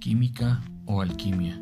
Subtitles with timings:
[0.00, 1.60] química o alquimia.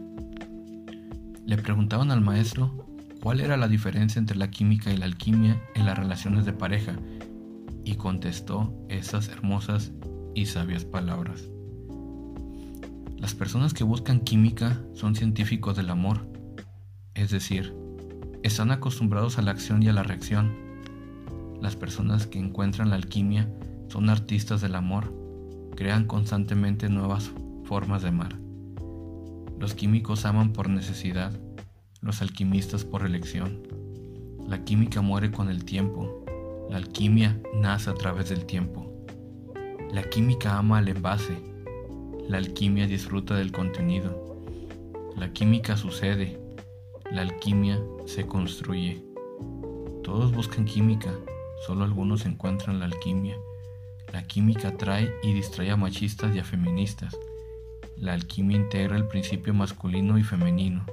[1.45, 2.87] Le preguntaban al maestro
[3.21, 6.95] cuál era la diferencia entre la química y la alquimia en las relaciones de pareja
[7.85, 9.91] y contestó esas hermosas
[10.37, 11.49] y sabias palabras.
[13.17, 16.31] Las personas que buscan química son científicos del amor,
[17.15, 17.75] es decir,
[18.45, 20.55] están acostumbrados a la acción y a la reacción.
[21.61, 23.51] Las personas que encuentran la alquimia
[23.89, 25.13] son artistas del amor,
[25.75, 27.33] crean constantemente nuevas
[27.69, 28.35] formas de amar.
[29.59, 31.39] Los químicos aman por necesidad,
[32.01, 33.63] los alquimistas por elección.
[34.49, 36.25] La química muere con el tiempo,
[36.71, 38.91] la alquimia nace a través del tiempo.
[39.93, 41.37] La química ama al envase,
[42.27, 44.43] la alquimia disfruta del contenido.
[45.15, 46.41] La química sucede,
[47.13, 49.05] la alquimia se construye.
[50.03, 51.13] Todos buscan química,
[51.67, 53.37] solo algunos encuentran la alquimia.
[54.11, 57.15] La química atrae y distrae a machistas y a feministas.
[58.01, 60.87] La alquimia integra el principio masculino y femenino.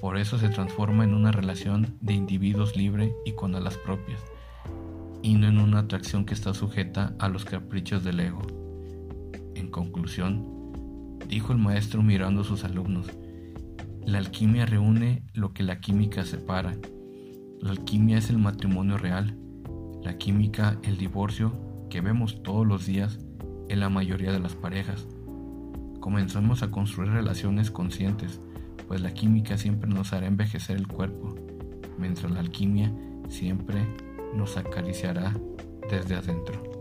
[0.00, 4.22] Por eso se transforma en una relación de individuos libre y con alas propias,
[5.22, 8.42] y no en una atracción que está sujeta a los caprichos del ego.
[9.54, 13.06] En conclusión, dijo el maestro mirando a sus alumnos,
[14.04, 16.76] la alquimia reúne lo que la química separa.
[17.62, 19.38] La alquimia es el matrimonio real,
[20.02, 23.18] la química el divorcio que vemos todos los días
[23.70, 25.08] en la mayoría de las parejas.
[26.06, 28.40] Comenzamos a construir relaciones conscientes,
[28.86, 31.34] pues la química siempre nos hará envejecer el cuerpo,
[31.98, 32.92] mientras la alquimia
[33.28, 33.84] siempre
[34.32, 35.34] nos acariciará
[35.90, 36.75] desde adentro.